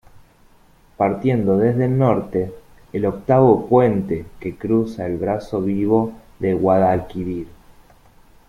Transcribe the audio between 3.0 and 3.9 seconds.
octavo